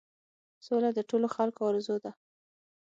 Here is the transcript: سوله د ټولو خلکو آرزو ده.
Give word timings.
سوله 0.65 0.89
د 0.95 0.99
ټولو 1.09 1.27
خلکو 1.35 1.61
آرزو 1.69 1.95
ده. 2.03 2.11